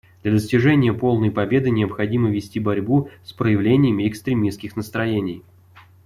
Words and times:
Для 0.23 0.31
достижения 0.31 0.93
полной 0.93 1.29
победы 1.29 1.69
необходимо 1.69 2.31
вести 2.31 2.59
борьбу 2.59 3.11
с 3.23 3.33
проявлениями 3.33 4.07
экстремистских 4.07 4.75
настроений. 4.75 5.43